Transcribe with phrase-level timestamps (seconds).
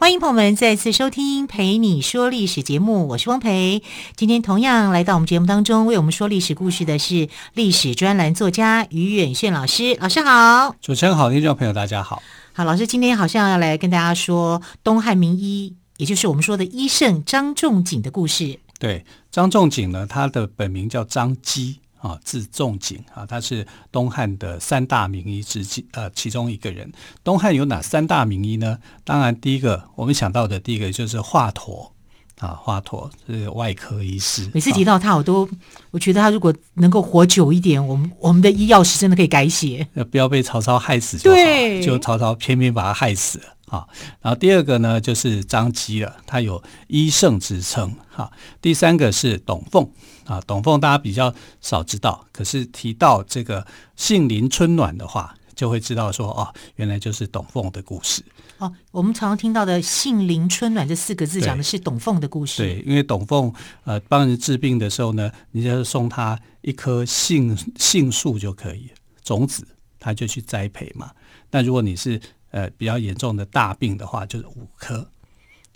[0.00, 3.82] 欢迎朋友们再次收听《陪你说历史》节目，我是汪培。
[4.14, 9.96] 今天同样来到我们节目当中，为我们说历史故事的是历史专栏作家于远炫老师。
[10.00, 12.22] 老师好，主持人好，听众朋友大家好。
[12.52, 18.60] 好，老师今天好像要来跟大家说东汉名医，也就是我们说的医圣张仲景的故事。
[18.78, 21.80] 对，张仲景呢，他的本名叫张机。
[22.00, 26.90] 啊，字仲景啊，他是东汉的三大名医之其呃其中一个人。
[27.24, 28.78] 东汉有哪三大名医呢？
[29.04, 31.90] 当然，第一个我们想到的第一个就是华佗
[32.38, 34.48] 啊，华佗是外科医师。
[34.54, 35.48] 每次提到他，我都
[35.90, 39.86] 我觉得他如果能够活久一点，我们我们的医药史真的可以改写。
[40.10, 43.44] 不要被曹操害死就好，对，就曹操偏偏把他害死了
[43.76, 43.86] 啊。
[44.22, 48.30] 然后第二个呢，就是张机了，他有医圣之称哈。
[48.62, 49.90] 第三个是董奉。
[50.28, 58.22] 啊，董凤大家比较少知道，可是提到这个杏林春暖的话，就会知道说哦，原来就是董凤的故事。
[58.58, 62.62] 哦，我们常常听到的“杏林春暖”这四个字，讲的是董凤的故事。
[62.62, 63.50] 对，因为董凤
[63.84, 68.90] 呃帮人治病的时候呢，你就送他一棵杏杏树就可以，
[69.22, 69.66] 种子
[69.98, 71.10] 他就去栽培嘛。
[71.50, 75.08] 那如果你是呃比较严重的大病的话，就是五棵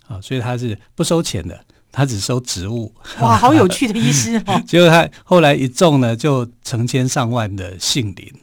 [0.05, 1.65] 啊，所以他是不收钱的。
[1.93, 2.91] 他只收植物，
[3.21, 4.61] 哇，好有趣的医师哦！
[4.67, 8.33] 结果他后来一种呢，就成千上万的杏林，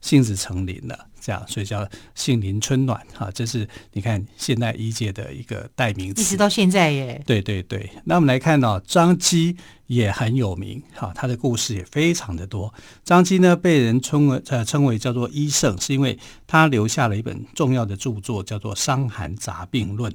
[0.00, 3.30] 杏子成林了，这样，所以叫杏林春暖哈。
[3.32, 7.22] 这是你看现代医界的一个代名词，一直到现在耶。
[7.24, 12.74] 对对对，那我们来看到张机也很有名哈，他的故事也非常的多。
[13.04, 20.10] 张机呢，被人称为呃称为叫做医圣，是因为他留下了一本重要的著作，叫做《伤寒杂病论》。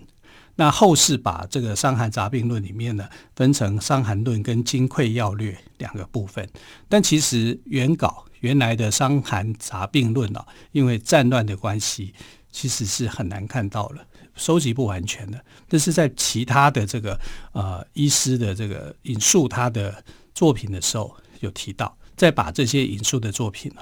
[0.61, 6.47] 那后世把这个《伤寒杂病论》里面呢，分成《伤寒论》跟《金匮要略》两个部分。
[6.87, 12.13] 但其实原稿原来的《伤寒杂病论》啊，因为战乱的关系，
[12.51, 14.05] 其实是很难看到了，
[14.35, 15.43] 收集不完全的。
[15.67, 17.19] 但是在其他的这个
[17.53, 20.03] 呃医师的这个引述他的
[20.35, 23.81] 作品的时候，有提到，再把这些引述的作品呢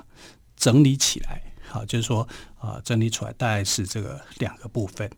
[0.56, 2.26] 整理起来，好，就是说
[2.58, 5.12] 啊、整理出来大概是这个两个部分。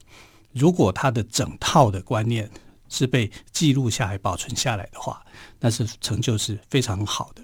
[0.54, 2.50] 如果他的整套的观念
[2.90, 5.24] 是被记录下来、保存下来的话，
[5.60, 7.42] 那是成就是非常好的。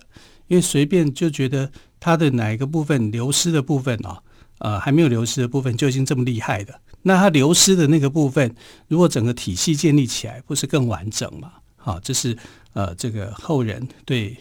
[0.47, 4.21] 因为随便就觉得他的哪一个部分流失的部分啊，
[4.59, 8.55] 呃，还没有流失的部分就已经这么厉害的，那他流失的那个部分，
[8.87, 11.53] 如果整个体系建立起来，不是更完整吗？
[11.75, 12.37] 好，这是
[12.73, 14.37] 呃，这个后人对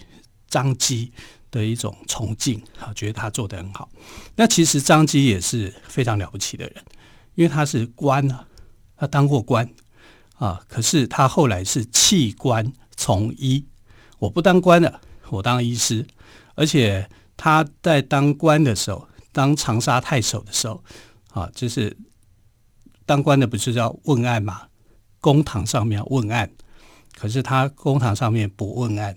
[0.49, 1.13] 张机
[1.51, 3.89] 的一种崇敬，好，觉得他做得很好。
[4.35, 6.85] 那其实张机也是非常了不起的人，
[7.35, 8.45] 因为他是官啊。
[8.97, 9.69] 他当过官
[10.37, 13.65] 啊，可是他后来是弃官从医。
[14.19, 16.07] 我不当官了，我当医师。
[16.55, 20.83] 而且他在当官的时候，当长沙太守的时候
[21.33, 21.95] 啊，就是
[23.05, 24.63] 当官的不是要问案嘛？
[25.21, 26.51] 公堂上面要问案，
[27.19, 29.15] 可是他公堂上面不问案，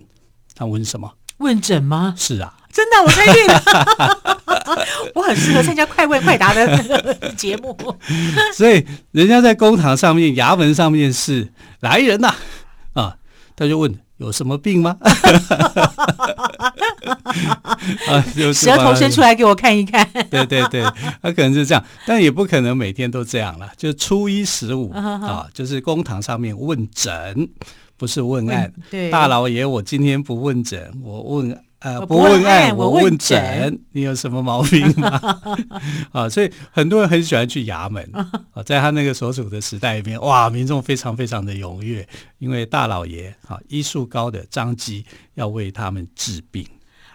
[0.54, 1.10] 他问什么？
[1.38, 2.14] 问诊吗？
[2.18, 4.39] 是啊，真的，我猜对了。
[5.14, 6.78] 我很适合参加快问快答的
[7.36, 7.76] 节目，
[8.54, 12.34] 所以人家在公堂上面、衙门上面是来人呐，
[12.94, 13.16] 啊，
[13.56, 14.96] 他就问有什么病吗？
[18.06, 20.06] 啊，舌头伸出来给我看一看。
[20.30, 20.82] 对对对，
[21.22, 23.68] 他可能是这样，但也不可能每天都这样了。
[23.76, 27.48] 就初一十五啊，就是公堂上面问诊，
[27.96, 28.72] 不是问案。
[28.90, 31.58] 对，大老爷，我今天不问诊，我问。
[31.80, 35.18] 呃，不问案，我问诊，你有什么毛病吗？
[36.12, 38.06] 啊，所以很多人很喜欢去衙门
[38.52, 42.06] 啊，在他那个所处的时代里面，哇，民众非常非常的踊跃，
[42.38, 46.66] 因为大老爷啊，医术高的张机要为他们治病，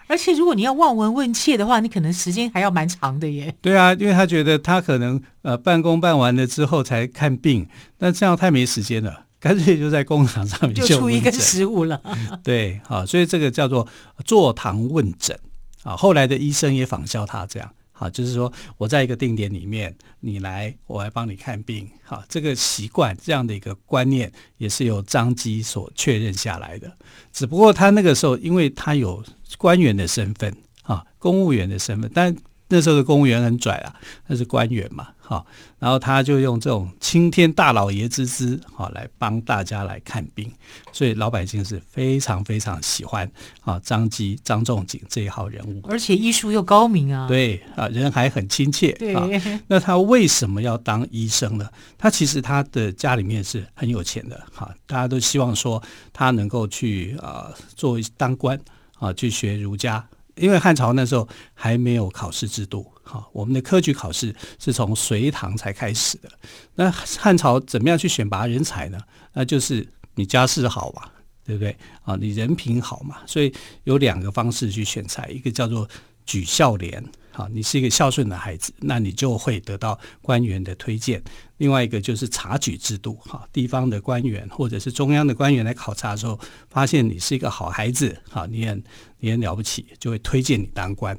[0.08, 3.54] 而且如果你要望闻问切的话，你可能时间还要蛮长的耶。
[3.62, 7.68] 对啊，因为他觉得他可能呃办公办完了之后才看病，
[8.00, 9.25] 那这样太没时间了。
[9.46, 12.00] 干脆就在工厂上面就出一个食物了。
[12.42, 13.86] 对，好，所以这个叫做
[14.24, 15.38] 坐堂问诊
[15.84, 15.96] 啊。
[15.96, 21.88] 后来的医生也仿效他这样，好，就是说我在一个定点里面，你来，我来帮你看病。
[22.02, 26.92] 好，这个习惯这样的一个观念，也是由张机所确认下来的。
[27.32, 29.22] 只不过他那个时候，因为他有
[29.56, 30.52] 官员的身份
[30.82, 32.36] 啊，公务员的身份，但
[32.68, 33.94] 那时候的公务员很拽啊，
[34.26, 35.44] 那是官员嘛，哈，
[35.80, 40.48] 然后他就用这种青天大老爷之姿，好，来帮大家来看病，
[40.92, 43.28] 所以老百姓是非常非常喜欢
[43.62, 49.28] 啊张机张仲景这一号人物，而且医术又高明啊，对啊，人还很亲切，对啊。
[49.66, 51.68] 那他为什么要当医生呢？
[51.98, 55.82] 他其实他的家里面是很有钱的，哈，大家都希望说
[56.12, 58.56] 他能够去啊做当官
[58.98, 62.90] 啊，去学儒家，因为汉朝那时候还没有考试制度。
[63.02, 66.28] 好，我们的科举考试是从隋唐才开始的。
[66.74, 68.98] 那汉朝怎么样去选拔人才呢？
[69.32, 69.86] 那就是
[70.16, 71.08] 你家世好嘛，
[71.44, 71.76] 对不对？
[72.02, 73.18] 啊，你人品好嘛。
[73.26, 73.52] 所以
[73.84, 75.88] 有两个方式去选才，一个叫做
[76.24, 77.04] 举孝廉，
[77.36, 81.22] 好，你是一个孝顺的孩子，那你就会得到官员的推荐。
[81.58, 86.40] 另外一个就是察举制度，哈，地方的官员或者是中央的官员来考察的时候，
[86.70, 88.82] 发现你是一个好孩子，哈，你很
[89.18, 91.14] 你很了不起，就会推荐你当官。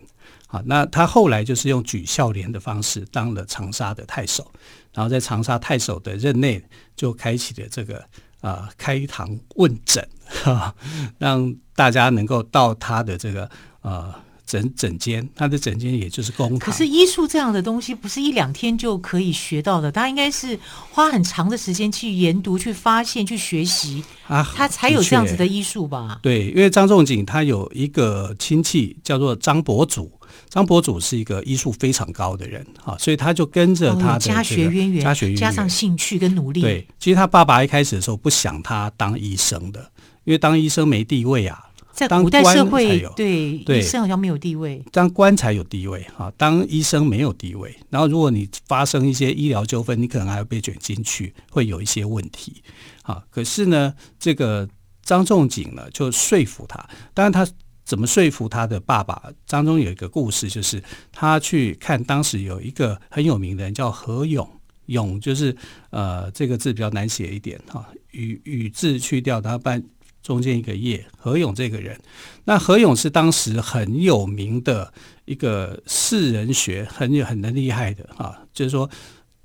[0.48, 4.52] 好，那他后来就是用举孝廉的方式当了长沙的太守，
[4.94, 6.60] 然后在长沙太守的任内
[6.96, 8.04] 就开启了这个
[8.42, 10.74] 啊、开堂问诊哈，
[11.20, 13.48] 让大家能够到他的这个
[13.82, 14.12] 呃
[14.48, 16.60] 诊诊间，他的整间也就是公堂。
[16.60, 20.58] 可是医术这样的东西不是一两天就可以学到的，他应该是
[20.90, 26.18] 花很长的时间去研读、去发现、去学习啊，他才有这样子的医术吧？
[26.24, 30.12] 对，因为张仲景他有一个亲戚叫做张伯祖。
[30.50, 36.62] 张伯祖是一个医术非常高的人，哈，所以他就跟着他的家学渊源，家学渊源，加上兴趣跟努力。
[36.62, 39.92] 对，其实他爸爸一开始的时候不想他当医生的，
[40.24, 41.60] 因为当医生没地位啊，
[41.98, 47.76] 在古代社会，对，对，医生好像没有地位，当官才有地位，哈，当医生没有地位。
[47.90, 52.62] 然后如果你发生一些医疗纠纷，你可能还要被卷进去，会有一些问题，
[53.02, 54.70] 啊，可是呢，这个
[55.02, 57.46] 张仲景呢就说服他，当然他。
[57.88, 59.32] 怎么说服他的爸爸？
[59.48, 64.46] 当中有一个故事，就是他去看当时有一个很有名的人叫何勇，
[64.88, 65.56] 勇就是
[65.92, 69.82] 呃这个字比较难写一点哈，羽羽字去掉，他半
[70.28, 71.04] 中间一个叶。
[71.18, 71.98] 何勇这个人，
[72.44, 74.94] 那何勇是当时很有名的
[75.24, 78.90] 一个士人学，很有很厉害的啊，就是说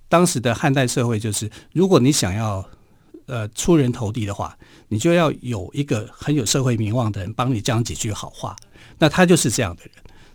[0.09, 2.69] 当时的汉代社会，就是如果你想要。
[3.27, 4.59] 呃，出人头地的话，
[4.89, 8.55] 你就要有一个很有社会名望的人帮你讲几句好话。
[8.99, 9.93] 那他就是这样的人。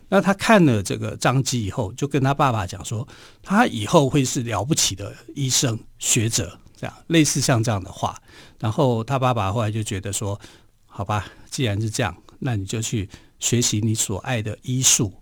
[0.07, 3.05] 那他看了这个张机以后，就跟他爸爸讲说，
[3.43, 8.17] 他以后会是了不起的医生学者，这样类似像这样的话。
[8.59, 10.39] 然后他爸爸后来就觉得说，
[10.85, 13.09] 好吧，既然是这样，那你就去
[13.39, 15.13] 学习你所爱的医术。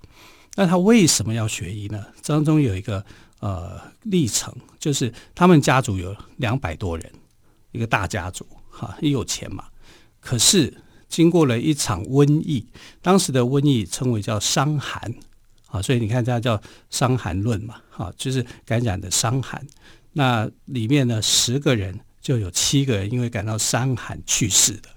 [0.56, 2.06] 那他为什么要学医呢？
[2.24, 3.06] 当中有一个
[3.40, 7.12] 呃历程，就是他们家族有两百多人。
[7.72, 9.66] 一个大家族，哈，也有钱嘛。
[10.22, 10.74] 可是
[11.10, 12.66] 经过了一场瘟疫，
[13.02, 15.14] 当时的瘟疫称为叫伤寒，
[15.68, 16.58] 啊，所以你看这叫
[16.90, 19.62] 《伤寒论》嘛，哈，就是感染的伤寒。
[20.14, 24.90] 那里面呢，十个人就有七个人因为感到伤寒去世的。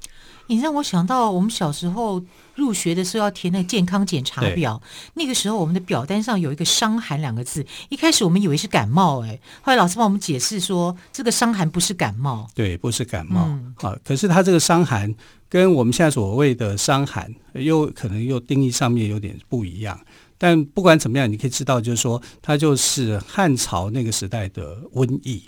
[0.46, 4.80] 你让我想到我们小时候入学的时候要填那个健康检查表，
[5.12, 15.14] 那个时候我们的表单上有一个“伤寒”两个字，一开始我们以为是感冒，哎，后来老师帮我们解释说，这个伤寒不是感冒，对，不是感冒，嗯、啊，可是它这个伤寒
[15.50, 20.00] 跟我们现在所谓的伤寒又可能又定义上面有点不一样，
[20.38, 25.42] 但不管怎么样，你可以知道，就是说它就是汉朝那个时代的瘟疫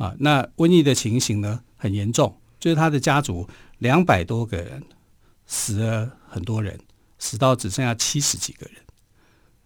[0.00, 3.46] 啊，那瘟疫的情形呢很严重，就是他的家族。
[3.78, 4.82] 两百多个人
[5.46, 6.78] 死了，很多人
[7.18, 8.76] 死到只剩下七十几个人，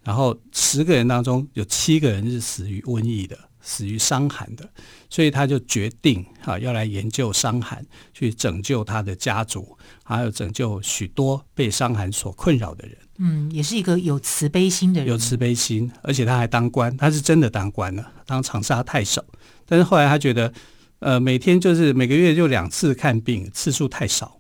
[0.05, 4.69] 然后十个人当中有七个人是死于瘟疫的，死于伤寒的，
[5.11, 12.97] 所以他就决定啊要来研究伤寒，去拯救他的家族，还有拯救许多被伤寒所困扰的人。
[13.19, 19.25] 嗯，也是一个有慈悲心的人，有慈悲心，而且他还当官，他是真的当官了，当长沙太守。
[19.67, 20.53] 但是后来他觉得。
[21.01, 24.39] 呃，每天就是每个月就两次看病，次数太少，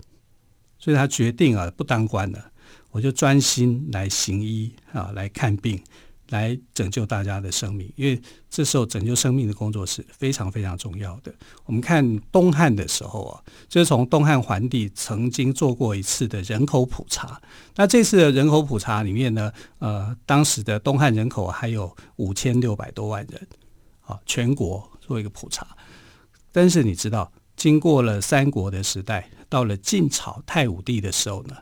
[0.78, 2.43] 所以他决定啊，不当官了，
[2.90, 5.78] 我就专心来行医啊，来看病，
[6.34, 7.90] 来拯救大家的生命。
[7.96, 11.32] 因为这时候拯救生命的工作是非常非常重要的。
[11.64, 17.40] 我们看东汉的时候啊，就是从东汉桓帝曾经做过一次的人口普查。
[17.76, 23.46] 那这次的人口普查里面呢，呃，当时的东汉人口还有五千六百多万人
[24.02, 25.66] 啊，全国做一个普查。
[26.52, 31.56] 但是你知道，经过了三国的时代，到了晋朝太武帝的时候呢，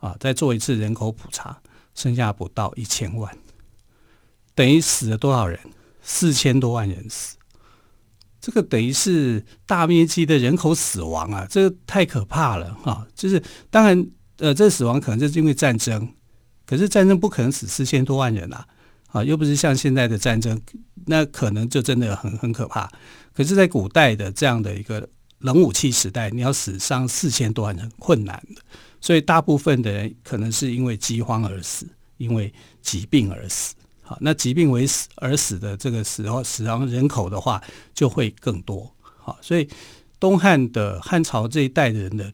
[0.00, 1.60] 啊，再做一次人口普查，
[1.94, 3.36] 剩下不到一千万，
[4.54, 5.58] 等于死了多少人？
[6.04, 7.36] 四千多万人死，
[8.40, 11.46] 这个等于是大面积的人口死亡啊！
[11.48, 13.06] 这个太可怕了啊！
[13.14, 13.40] 就是
[13.70, 14.06] 当然，
[14.38, 16.12] 呃，这死亡可能就是因为战争，
[16.66, 18.66] 可是战争不可能死四千多万人啊！
[19.12, 20.60] 啊，又不是像现在的战争，
[21.06, 22.90] 那可能就真的很很可怕。
[23.32, 28.60] 可是，在古代的这样的一个冷武器时代，你要死伤四千多万人很困难的，
[29.00, 33.76] 所以大部分的人可能是因为饥荒而死，因为疾病而死。
[34.20, 37.62] 那疾病为死而死的这个死亡死亡人口的话，
[37.94, 38.94] 就会更多。
[39.02, 39.68] 好，所以
[40.18, 42.32] 东汉的汉朝这一代人的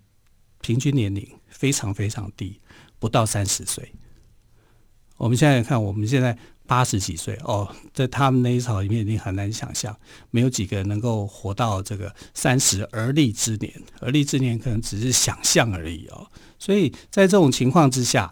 [0.61, 2.61] 平均年龄非常非常低，
[2.99, 3.93] 不到三十岁。
[5.17, 6.39] 我们现在看，我们现在。
[6.69, 9.99] 八十几岁哦，在他们那一朝里面，已经很难想象，
[10.31, 13.73] 没有几个人能够活到这个三十而立之年。
[14.01, 16.31] 而立之年可能只是想象而已哦。
[16.59, 18.31] 所以在这种情况之下，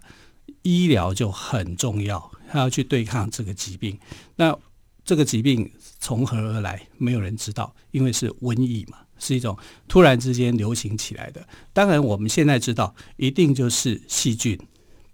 [0.61, 3.99] 医疗就很重要，他要去对抗这个疾病。
[4.35, 4.57] 那
[5.05, 5.71] 这个疾病
[6.01, 6.81] 从何而来？
[6.97, 11.47] 没有人知道，因为是瘟疫嘛，是一种突然之间流行起来的。
[11.75, 14.59] 当然，我们现在知道，一定就是细菌、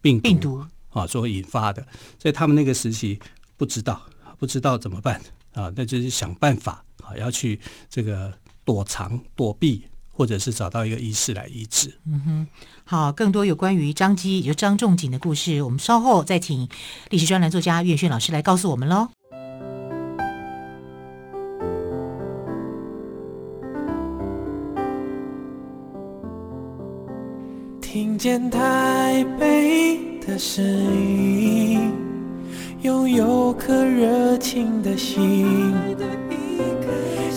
[0.00, 0.22] 病毒。
[0.22, 1.84] 病毒啊，所引发的，
[2.16, 3.18] 在他们那个时期
[3.56, 4.00] 不知道，
[4.38, 5.20] 不知道怎么办
[5.52, 7.58] 啊，那就是想办法啊，要去
[7.90, 8.32] 这个
[8.64, 11.92] 躲藏、躲避，或者是找到一个医师来医治。
[12.06, 12.46] 嗯哼，
[12.84, 16.68] 好，更多有关于张机，也就张仲景的故事，我们稍后再请
[17.10, 19.08] 历史专栏作家岳轩老师来告诉我们喽。
[27.80, 31.92] 听见台北的声音，
[32.80, 35.74] 拥有颗热情的心，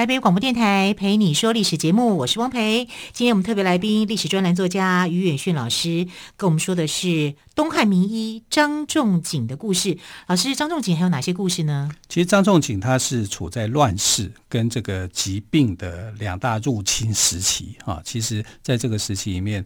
[0.00, 2.88] 台北广播电台陪你说历史节目，我是汪培。
[3.12, 6.06] 今天我们特别来宾，历史专栏作家于远逊老师，
[6.38, 9.98] 跟我们说的是东汉名医张仲景的故事。
[10.26, 11.90] 老师，张仲景还有哪些故事呢？
[12.08, 18.00] 其实张仲景他是处在乱世跟这个疾病的两大入侵时期啊。
[18.02, 19.62] 其实，在这个时期里面，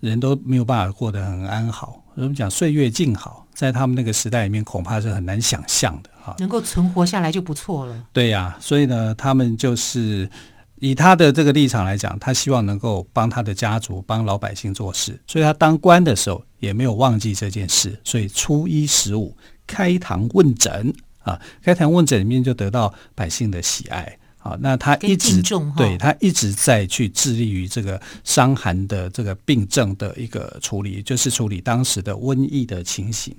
[0.00, 1.99] 人都没有办法过得很安好。
[2.14, 6.34] 我们讲岁月静好，在他们那个时代里面，恐怕是很难想象的哈。
[6.38, 8.04] 能够存活下来就不错了。
[8.12, 10.28] 对呀、啊，所以呢，他们就是
[10.76, 15.18] 以他的这个立场来讲，他希望能够帮他的家族、帮老百姓做事。
[15.26, 17.98] 所以他当官的时候也没有忘记这件事。
[18.04, 19.36] 所以初一十五
[19.66, 24.18] 开堂问诊啊，开堂问诊里面就得到百姓的喜爱。
[24.42, 25.42] 好，那他一直
[25.76, 33.36] 对他一直在去致力于这个伤寒的这个病症的一个处理，就是处理当时的瘟疫的情形。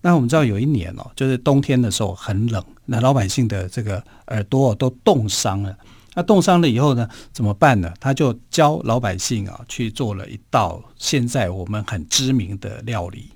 [0.00, 5.76] 那我们知道有一年哦，就是冬天的时候很冷，那老百姓的这个耳朵都冻伤了。
[6.14, 7.92] 那冻伤了以后呢，怎么办呢？
[7.98, 13.30] 他就教老百姓啊去做了一道现在我们很知名的料理。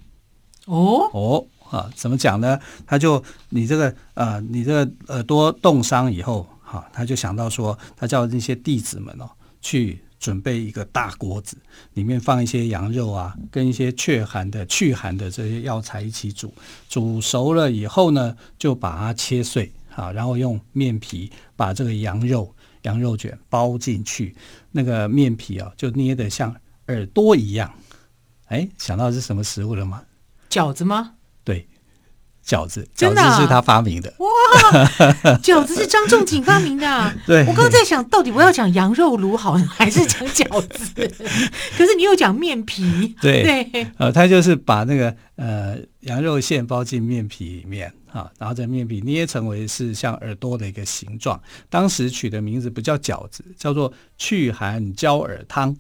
[0.67, 2.57] 哦哦啊，怎么讲呢？
[2.87, 10.05] 他就你这个呃，你这个耳朵冻伤以后，哈，他就想到说，他叫那些弟子们哦去。
[10.21, 11.57] 准备一个大锅子，
[11.95, 16.53] 里面放一些羊肉啊，跟一些祛寒的、祛寒的这些药材一起煮。
[16.89, 24.35] 煮熟了以后呢，就把它切碎啊，然后用面皮把这个羊肉、羊肉卷包进去。
[24.73, 26.53] 那个面皮啊，就捏得像
[26.89, 27.73] 耳朵一样。
[28.47, 30.03] 哎，想到是什么食物了吗？
[30.51, 31.15] 饺子吗？
[32.49, 32.59] 对。
[32.59, 34.13] 饺子，饺子是他发明的。
[34.19, 34.29] 哇，
[35.45, 37.15] 饺子是张仲景发明的啊。
[37.27, 40.93] 对，我刚刚在想到底我要讲羊肉炉好还是讲饺子？
[41.77, 43.15] 可是你又讲面皮。
[43.21, 51.39] 对对，呃，他就是把那个呃羊肉馅包进面皮里面啊，然后这面皮捏成为是像耳朵的一个形状。
[51.69, 55.77] 当时取的名字不叫饺子，叫做祛寒焦耳汤。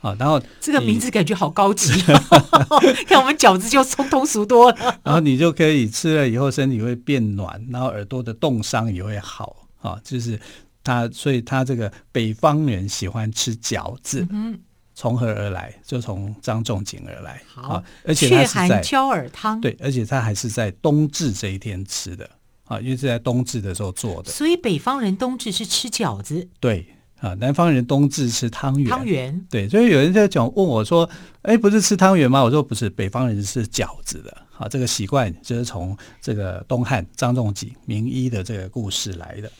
[0.00, 1.92] 啊，然后这个名字感觉好高级，
[3.06, 5.00] 看我们饺子就通通俗多了。
[5.04, 10.00] 然后你就可以吃了以后身体会变暖，然后耳朵的冻伤也会好啊。
[10.02, 10.40] 就是
[10.82, 14.58] 他，所以他这个北方人喜欢吃饺子，嗯，
[14.94, 15.78] 从何而来？
[15.84, 17.42] 就从张仲景而来。
[17.46, 22.28] 好，啊、而且他是在祛寒焦耳汤，对，而且他还是在冬至这一天吃的
[22.64, 24.30] 啊，因为是在冬至的时候做的。
[24.30, 26.96] 所以北方人冬至是吃饺子，对。
[27.20, 28.88] 啊，南方人冬至吃汤圆。
[28.88, 31.08] 汤圆，对，所以有人在讲问我说
[31.42, 39.50] ：“哎，不是吃汤圆吗？”我说：“不是，北方人是饺子的。”啊，这个习惯就是从这个东汉张仲景名医的这个故事来的。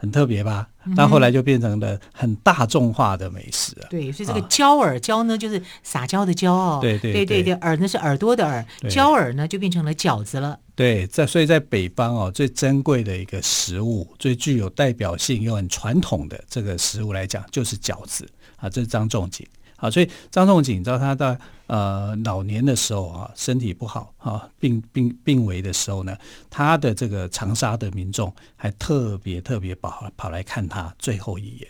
[0.00, 0.68] 很特别吧？
[0.96, 3.88] 但后来就变成了很大众化的美食了。
[3.90, 6.78] 对，所以这个椒耳椒呢，就是撒娇的娇哦。
[6.80, 10.60] 对对对对对，耳呢是耳朵的耳，椒耳呢就变成了饺子了。
[10.78, 18.70] 对，在所以在北方哦，最珍贵的一个食物，最具有代表性又很传统的这个食物来讲，就是饺子啊。
[18.70, 19.44] 这是张仲景。
[19.74, 26.16] 啊，所以张仲景，你知道他在呃老年的时候啊，身体不好啊，病病病危的时候呢，
[26.48, 31.68] 他的这个长沙的民众还特别特别跑跑来看他最后一眼，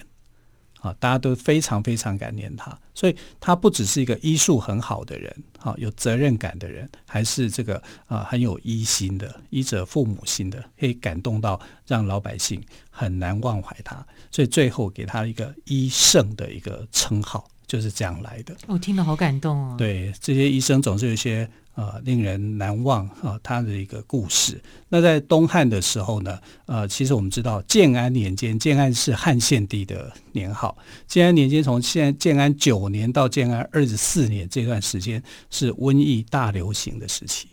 [0.98, 17.48] 大家都非常非常感念他，所以他不只是一个医术很好的人，啊，有责任感的人，还是这个啊很有医心的医者父母心的，可以感动到让老百姓很难忘怀他，所以最后给他一个医圣的一个称号。
[17.68, 19.74] 就是这样来的，我、哦、听了好感动哦。
[19.76, 24.58] 对，这些医生总是有一些呃令人难忘啊，他的一个故事。
[24.88, 30.76] 那在东汉的时候呢，呃，其实我们知道建安年间，建安是汉献帝的年号。
[31.06, 37.48] 建安年间从现建安九年到建安二十四年这段时间是瘟疫大流行的时期，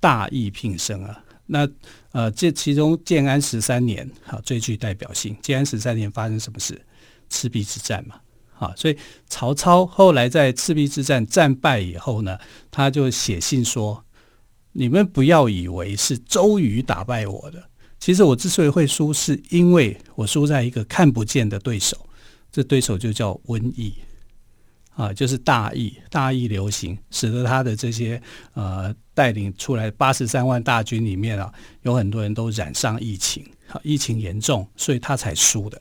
[0.00, 1.22] 大疫频生啊。
[1.44, 1.68] 那
[2.12, 5.36] 呃，这其中建安十三年啊最具代表性。
[5.42, 6.80] 建安十三年发生什么事？
[7.28, 8.14] 赤壁之战嘛。
[8.60, 12.38] 啊，所以曹操后来在赤壁之战战败以后呢，
[12.70, 14.04] 他就写信说
[14.72, 17.64] ：“你们不要以为是周瑜打败我的，
[17.98, 21.96] 其实我之所以会输，是因为我输在一个看不见的对手，
[22.52, 23.94] 这对手就叫瘟疫。
[24.94, 28.20] 啊，就是大疫，大疫流行，使得他的这些
[28.52, 31.50] 呃带领出来八十三万大军里面啊，
[31.82, 33.42] 有很多人都染上疫情，
[33.82, 35.80] 疫情严重，所以他才输的。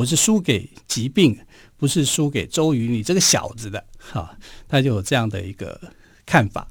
[0.00, 1.38] 我是输给疾病。”
[1.80, 4.36] 不是输给周瑜你这个小子的，哈，
[4.68, 5.80] 他就有这样的一个
[6.26, 6.68] 看法。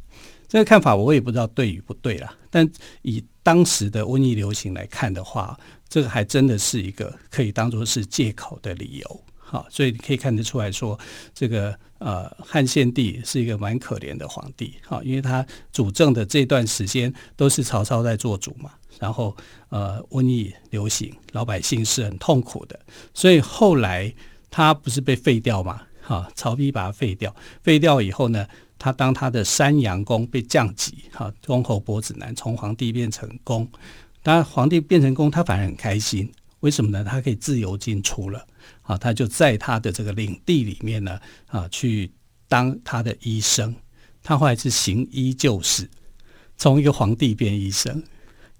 [0.48, 2.70] 这个看法我也不知道对与不对啦，但
[3.02, 9.66] 以当时的瘟疫流行来看的话，这个还真的是一个可以当做是借口的理由，好。
[9.70, 10.98] 所以你可以看得出来说，
[11.34, 19.36] 这个呃汉献帝是一个蛮可怜的皇帝，哈，因为他主政的这段时间都是曹操在做主嘛，然后
[19.70, 22.80] 呃瘟疫流行，老百姓是很痛苦的，
[23.14, 24.14] 所以后来。
[24.52, 25.80] 他不是被废掉嘛？
[26.02, 27.32] 哈，曹丕把他废掉，
[27.62, 28.48] 废掉以后呢，
[28.80, 33.70] 他当他的山阳公被降级，哈，公侯伯子男从皇帝变成公，
[34.24, 36.28] 当然皇帝变成公，他反而很开心，
[36.62, 37.04] 为什么呢？
[37.04, 38.46] 他可以自由进出了，
[38.82, 42.12] 啊，他就在他的这个领地里面呢，啊，去
[42.48, 43.76] 当他的医生，
[44.22, 45.90] 他后来是行医救世，
[46.58, 48.04] 从一个皇帝变医生。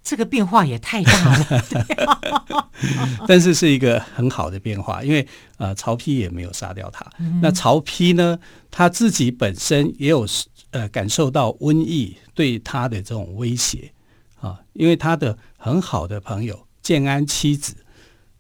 [0.02, 2.70] 这个变化也太大了，
[3.28, 7.06] 但是是一个很好的变化，因为呃，曹丕也没有杀掉他。
[7.20, 8.40] 嗯、那曹丕呢，
[8.72, 10.26] 他自己本身也有
[10.72, 13.92] 呃感受到瘟疫对他的这种威胁
[14.40, 17.76] 啊，因为他的很好的朋友建安七子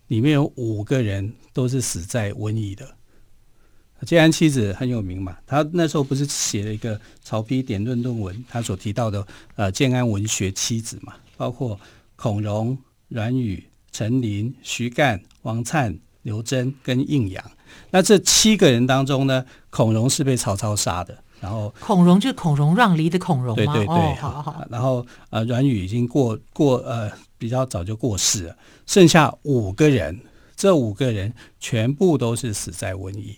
[0.09, 2.85] 里面有五个人都是死在瘟疫的。
[4.05, 11.13] 建安七子很有名嘛，他那时候不是写了一个曹丕典论论文，他所提到的呃建安文学妻子嘛。
[11.35, 11.79] 包括
[12.15, 17.43] 孔融、阮宇、陈琳、徐干、王粲、刘桢跟应阳。
[17.91, 21.21] 那这七个人当中呢，孔融是被曹操杀的。
[21.41, 23.73] 然后孔融就是孔融让梨的孔融嘛？
[23.73, 24.65] 对对对，哦、好好。
[24.69, 30.19] 然后呃，阮宇已经过过呃比较早就过世了，剩下五个人，
[30.55, 33.37] 这五个人全部都是死在瘟疫，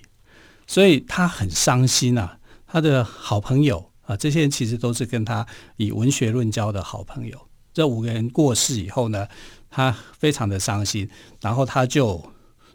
[0.68, 2.40] 所以他很伤心啊。
[2.66, 5.46] 他的好朋友啊，这些人其实都是跟他
[5.78, 7.40] 以文学论交的好朋友。
[7.74, 9.28] 这五个人过世以后呢，
[9.70, 11.08] 他非常的伤心，
[11.40, 12.22] 然后他就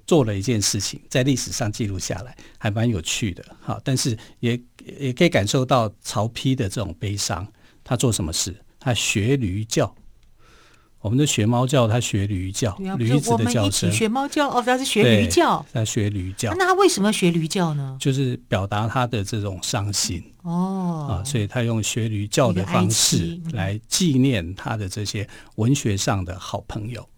[0.07, 3.81] 做了一件事情，在历史上记录下来，还蛮有趣的哈。
[3.83, 4.59] 但是也
[4.99, 7.47] 也可以感受到曹丕的这种悲伤。
[7.83, 8.55] 他做什么事？
[8.79, 9.95] 他学驴叫。
[11.07, 13.93] 我们的学猫叫，他学驴叫，啊、驴子的叫声。
[13.93, 16.53] 学猫叫哦，他是学驴叫，他学驴叫。
[16.55, 17.97] 那他为什么学驴叫呢？
[18.01, 27.09] 就是表达他的这种伤心哦啊，所以他用学驴叫的方式来纪念他的这些文学上的好朋友。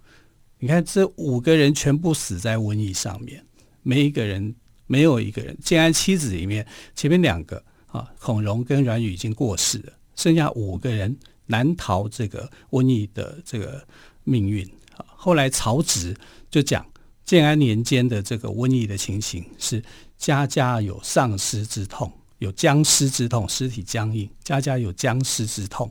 [0.59, 3.42] 你看，这五个人全部死在瘟疫上面，
[3.83, 4.55] 没一个人，
[4.87, 5.57] 没有一个人。
[5.64, 11.16] 建安七子里面，前面两个啊，孔融跟阮宇已经过世了，剩下五个人。
[11.48, 13.84] 难逃这个瘟疫的这个
[14.24, 14.64] 命运
[14.96, 15.04] 啊！
[15.16, 16.16] 后来曹植
[16.50, 16.87] 就讲，
[17.24, 19.82] 建安年间的这个瘟疫的情形是
[20.16, 25.90] 家家有丧尸之痛，有僵尸之痛，尸体僵硬，家家有僵尸之痛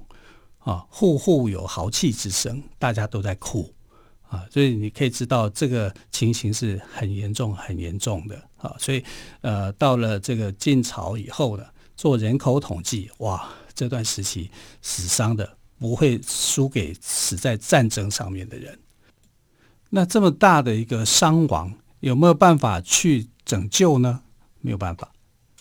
[0.59, 3.73] 啊，户户有豪气之声，大家都在哭
[4.29, 4.45] 啊！
[4.51, 8.75] 所以你可以知道这个情形是很严重、很严重的啊！
[8.79, 9.03] 所以
[9.41, 11.65] 呃，到了这个晋朝以后呢，
[11.95, 13.49] 做人口统计，哇！
[13.77, 14.49] 这段时期
[14.81, 18.79] 死伤的不会输给死在战争上面的人。
[19.91, 24.21] 那这么大的一个伤亡，有没有办法去拯救呢？
[24.61, 25.13] 没有办法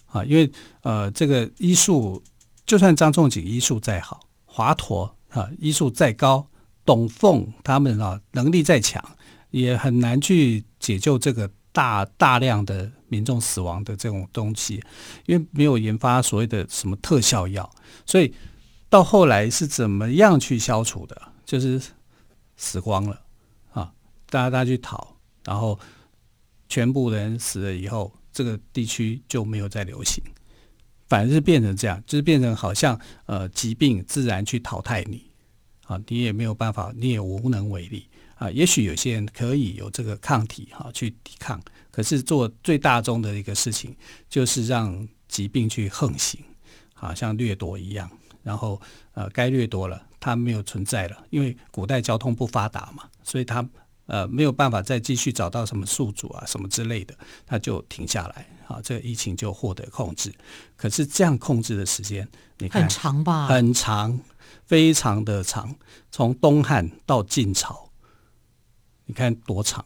[0.07, 0.51] 啊，因为
[0.81, 2.23] 呃，这个医术，
[2.65, 6.49] 就算张仲景医术再好，华佗啊医术再高，
[6.87, 9.05] 董奉他们啊能力再强，
[9.51, 14.83] 也很难去解救这个大大量的民众死亡的这种东西，
[15.27, 17.71] 因为没有研发所谓的什么特效药，
[18.07, 18.33] 所以
[18.89, 21.21] 到后来是怎么样去消除的？
[21.45, 21.79] 就是
[22.57, 23.21] 死光了
[23.73, 23.93] 啊！
[24.31, 25.79] 大家大家去讨，然后
[26.67, 30.25] 全部人死了以后，这个地区就没有再流行，
[31.09, 35.31] 反而是变成这样，就是变成好像呃疾病自然去淘汰你
[35.85, 38.51] 啊，你也没有办法，你也无能为力啊。
[38.51, 43.95] 也许有些人可以有这个抗体哈、啊、去抵抗，可是做最大宗的一个事情
[44.31, 46.41] 就是让疾病去横行，
[46.95, 48.11] 好、啊、像掠夺一样，
[48.43, 48.81] 然后
[49.15, 50.03] 呃该掠夺了。
[50.19, 53.65] 它没有存在了，因为古代交通不发达嘛，所以它
[54.07, 57.15] 呃没有办法再继续找到什么宿主啊什么之类的，
[57.47, 60.35] 它就停下来，好，这个疫情就获得控制。
[60.75, 62.27] 可是这样控制的时间，
[62.59, 63.47] 你看很长吧？
[63.47, 64.19] 很长，
[64.65, 65.73] 非常的长，
[66.11, 67.86] 从东汉到晋朝，
[69.07, 69.85] 你看多长？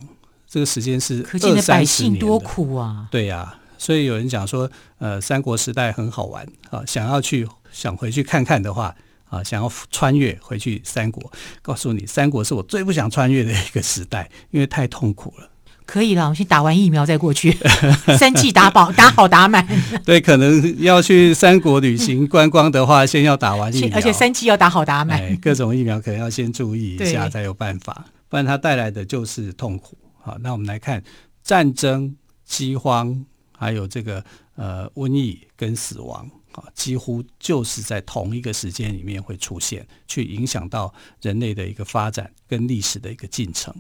[0.49, 3.07] 这个时间是可见的百姓多苦啊！
[3.11, 8.95] 对呀、啊，所以有人讲说，呃，三国时代很好玩啊，想要去想回去看看的话。
[9.31, 11.31] 啊，想要穿越回去三国，
[11.63, 15.49] 告诉你，三国是我最不想穿越的一个时代，因为太痛苦了。
[15.87, 17.57] 可以了，我们先打完疫苗再过去，
[18.19, 19.65] 三剂打饱， 打好打满。
[20.05, 25.21] 对，可能要去三国旅行观光的话，先要打完疫苗，而且三剂要打好打满。
[25.21, 29.99] 哎，各种疫苗可能要先注意一下才有办法，不然它带来的就是痛苦。
[30.23, 31.05] 好，那我们来看
[31.43, 36.31] 战争、饥荒，还有这个呃瘟疫跟死亡。
[36.53, 43.73] 啊，几乎就是在同一个时间里面会出现，去影响到人类的一个发展跟历史的一个进程。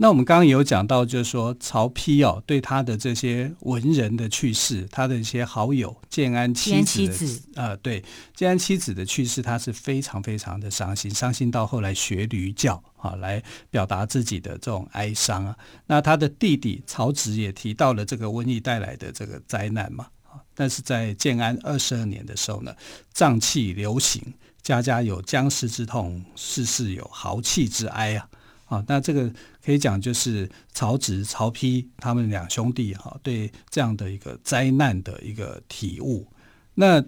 [0.00, 15.56] 那我们刚刚有讲到，就是说曹丕哦，对他的这些文人的去世，他的一些好友建安妻子，呃，对建安妻子的去世，他是非常非常的伤心，伤心到后来学驴叫啊，来表达自己的这种哀伤啊。
[15.86, 20.06] 那他的弟弟曹植也提到了这个瘟疫带来的这个灾难嘛。
[20.54, 22.72] 但是在建安二十二年的时候呢，
[23.12, 24.22] 瘴气流行，
[24.62, 28.28] 家家有僵尸之痛，世世有豪气之哀啊！
[28.68, 29.28] 啊，那这个
[29.64, 36.26] 可以讲就是曹植、曹丕他们两兄弟哈，对这样的一个灾难的一个体悟。
[36.74, 37.04] 那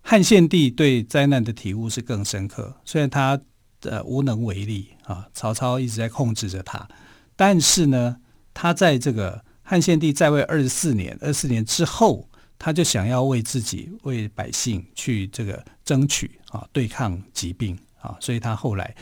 [0.00, 3.40] 汉献帝对灾难的体悟是更深刻，虽然他
[3.82, 6.88] 呃无能为力啊，曹操一直在控制着他，
[7.36, 8.16] 但是呢，
[8.54, 12.26] 他在这个汉献帝在位二十四年，二十四年之后。
[12.62, 18.94] 他就想要为自己、为百姓去这个争取啊，对抗疾病啊，所以他后来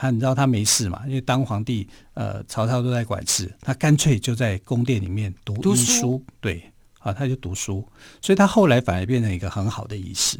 [0.00, 6.62] 他你知道他没事嘛，因为当皇帝呃曹操都在管事，他干脆就在宫殿里面读医书，书对
[7.00, 7.86] 啊，他就读书，
[8.22, 10.38] 所以他后来反而变成一个很好的医师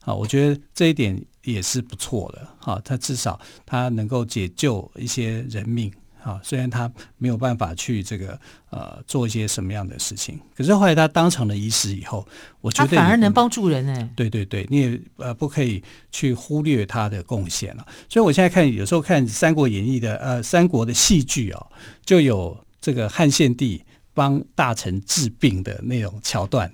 [0.00, 5.88] 啊，我觉得这一点也是不错的啊，他至少他能够解救一些人命。
[6.26, 8.36] 啊，虽然他没有办法去这个
[8.70, 12.26] 呃做一些什么样的事情，可是后来他当成了医师以后，
[12.60, 14.10] 我觉得他反而能帮助人哎。
[14.16, 17.86] 对对对，你也呃不可以去忽略他的贡献了。
[18.08, 21.64] 所以我现在看有时候看《三国演义》的呃三国的戏剧哦，
[22.04, 23.80] 就有这个汉献帝
[24.12, 26.68] 帮大臣治病的那种桥段，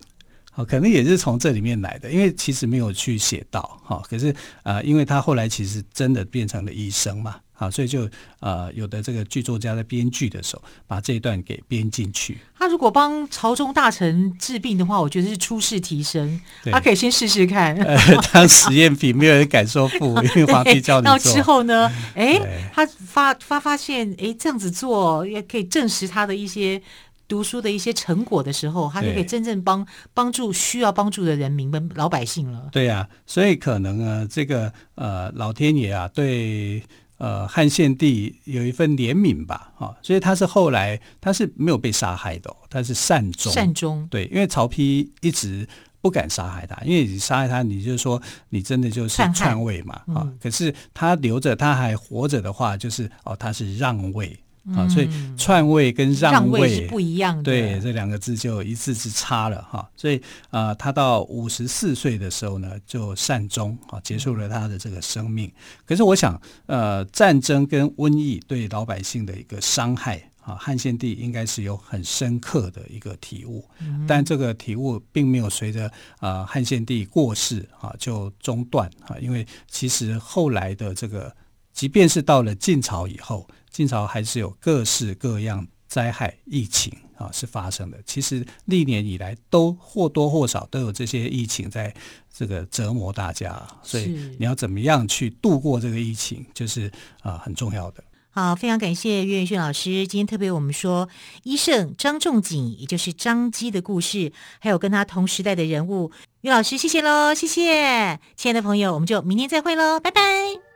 [0.51, 4.31] 好，可能也是从这里面来的，因为其实没有去写到哈，可是
[4.63, 7.37] 啊、呃，因为他后来其实真的变成了医生嘛。
[7.63, 8.09] 啊，所以就
[8.41, 12.39] 呃，有的这个剧作家在编剧的时候，把这一段给编进去。
[12.59, 16.41] 他如果帮朝中大臣治病的话，我觉得是出世提升。
[16.65, 17.97] 他可以先试试看， 呃，
[18.33, 21.13] 当实验品，没有人敢说不，因为皇帝叫你做。
[21.13, 21.91] 那之后呢？
[22.15, 22.41] 哎，
[22.73, 26.81] 他发发发现，哎，这样子做也可以证实他的一些
[27.29, 32.69] 读书的一些成果的时候，他就可以真正帮帮助需要帮助的人民们老百姓了。
[32.73, 36.83] 对呀，啊，所以可能啊，这个呃，老天爷啊，对。
[37.23, 43.53] 呃，汉献帝有一份怜悯吧，啊，所以他是后来他是没有被杀害的，他是善终。
[43.53, 45.65] 善终，对，因为曹丕一直
[46.01, 54.37] 不敢杀害他，因为你杀害他，你就是说你真的就是篡位嘛，啊，可是他留着他还活着的话，就是哦，他是让位。
[54.77, 59.91] 啊，所以篡位跟让位，是不一样的，对，这两个字就一字之差了哈。
[59.97, 60.17] 所以
[60.51, 65.53] 啊、呃，他到五十四岁的时候呢，就善终啊，结束了他的这个生命。
[65.85, 73.65] 可是我想，呃，战争跟瘟疫对老百姓的一个伤害啊，汉献帝应该是有很深刻的一个体悟。
[73.81, 81.35] 嗯、但这个体悟并没有随着啊汉献帝过世啊就中断啊，因为其实后来的这个。
[81.73, 87.99] 即便是到了晋朝以后，晋朝还是有各式各样灾害疫情啊是发生的。
[88.07, 91.93] 其实历年以来都或多或少都有这些疫情在
[92.33, 94.05] 这个折磨大家，所以
[94.39, 98.03] 你要怎么样去度过这个疫情，就是啊很重要的。
[98.35, 100.07] 好，非常感谢岳元训老师。
[100.07, 101.07] 今天特别我们说
[101.43, 106.11] 医圣张仲景，也就是张机的故事，还有跟他同时代的人物。
[106.41, 110.72] 岳老师，谢谢喽，谢谢，亲爱的朋友，我们就明天再会喽，拜拜。